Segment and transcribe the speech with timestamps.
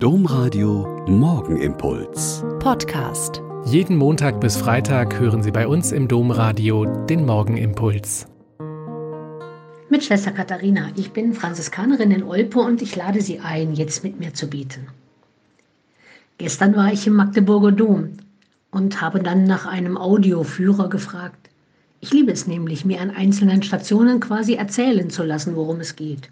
[0.00, 2.44] Domradio Morgenimpuls.
[2.60, 3.42] Podcast.
[3.64, 8.28] Jeden Montag bis Freitag hören Sie bei uns im Domradio den Morgenimpuls.
[9.90, 10.92] Mit Schwester Katharina.
[10.94, 14.86] Ich bin Franziskanerin in Olpe und ich lade Sie ein, jetzt mit mir zu beten.
[16.38, 18.18] Gestern war ich im Magdeburger Dom
[18.70, 21.50] und habe dann nach einem Audioführer gefragt.
[22.00, 26.30] Ich liebe es nämlich, mir an einzelnen Stationen quasi erzählen zu lassen, worum es geht.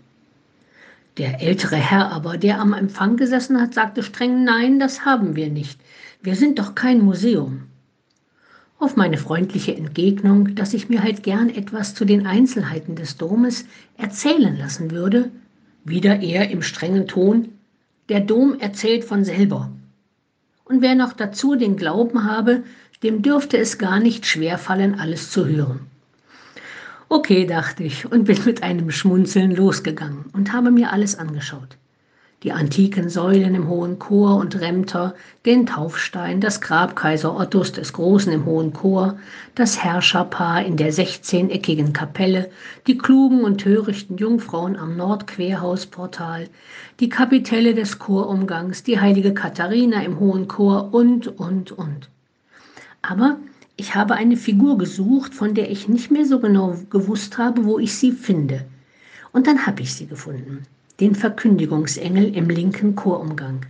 [1.18, 5.48] Der ältere Herr aber, der am Empfang gesessen hat, sagte streng, nein, das haben wir
[5.48, 5.80] nicht.
[6.22, 7.62] Wir sind doch kein Museum.
[8.78, 13.64] Auf meine freundliche Entgegnung, dass ich mir halt gern etwas zu den Einzelheiten des Domes
[13.96, 15.30] erzählen lassen würde,
[15.84, 17.48] wieder er im strengen Ton,
[18.10, 19.70] der Dom erzählt von selber.
[20.64, 22.64] Und wer noch dazu den Glauben habe,
[23.02, 25.86] dem dürfte es gar nicht schwerfallen, alles zu hören.
[27.08, 31.76] Okay, dachte ich und bin mit einem Schmunzeln losgegangen und habe mir alles angeschaut.
[32.42, 35.14] Die antiken Säulen im Hohen Chor und Remter,
[35.46, 39.18] den Taufstein, das Grab Kaiser Ottos des Großen im Hohen Chor,
[39.54, 42.50] das Herrscherpaar in der sechzehneckigen Kapelle,
[42.88, 46.48] die klugen und törichten Jungfrauen am Nordquerhausportal,
[46.98, 52.08] die Kapitelle des Chorumgangs, die heilige Katharina im Hohen Chor und, und, und.
[53.00, 53.36] Aber
[53.78, 57.78] ich habe eine Figur gesucht, von der ich nicht mehr so genau gewusst habe, wo
[57.78, 58.64] ich sie finde.
[59.32, 60.62] Und dann habe ich sie gefunden.
[60.98, 63.66] Den Verkündigungsengel im linken Chorumgang.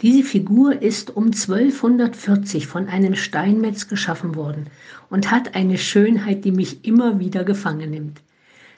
[0.00, 4.68] Diese Figur ist um 1240 von einem Steinmetz geschaffen worden
[5.10, 8.22] und hat eine Schönheit, die mich immer wieder gefangen nimmt.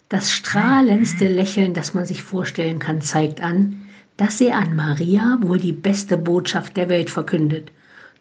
[0.08, 3.82] Das strahlendste Lächeln, das man sich vorstellen kann, zeigt an,
[4.16, 7.70] dass er an Maria wohl die beste Botschaft der Welt verkündet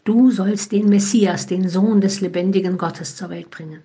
[0.04, 3.82] Du sollst den Messias, den Sohn des lebendigen Gottes zur Welt bringen.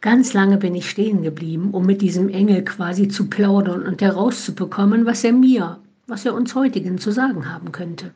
[0.00, 5.06] Ganz lange bin ich stehen geblieben, um mit diesem Engel quasi zu plaudern und herauszubekommen,
[5.06, 8.10] was er mir, was er uns heutigen zu sagen haben könnte.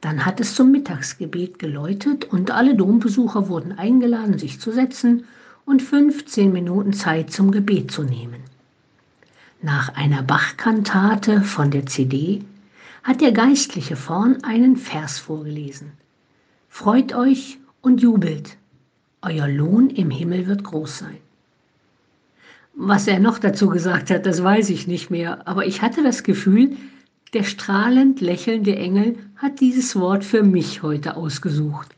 [0.00, 5.24] Dann hat es zum Mittagsgebet geläutet und alle Dombesucher wurden eingeladen, sich zu setzen
[5.64, 8.40] und 15 Minuten Zeit zum Gebet zu nehmen.
[9.60, 12.42] Nach einer Bachkantate von der CD
[13.02, 15.92] hat der Geistliche vorn einen Vers vorgelesen.
[16.68, 18.56] Freut euch und jubelt,
[19.22, 21.18] euer Lohn im Himmel wird groß sein.
[22.74, 26.22] Was er noch dazu gesagt hat, das weiß ich nicht mehr, aber ich hatte das
[26.22, 26.76] Gefühl,
[27.34, 31.94] der strahlend lächelnde Engel hat dieses Wort für mich heute ausgesucht.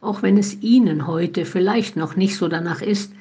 [0.00, 3.12] Auch wenn es Ihnen heute vielleicht noch nicht so danach ist,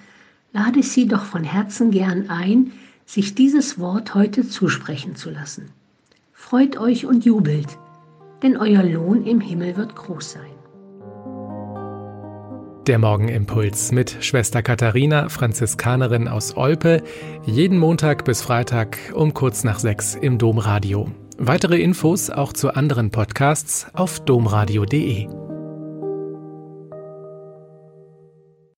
[0.53, 2.71] lade ich Sie doch von Herzen gern ein,
[3.05, 5.69] sich dieses Wort heute zusprechen zu lassen.
[6.37, 7.79] Freut euch und jubelt,
[8.43, 10.41] denn euer Lohn im Himmel wird groß sein.
[12.85, 17.01] Der Morgenimpuls mit Schwester Katharina, Franziskanerin aus Olpe,
[17.45, 21.09] jeden Montag bis Freitag um kurz nach sechs im Domradio.
[21.37, 25.44] Weitere Infos auch zu anderen Podcasts auf domradio.de.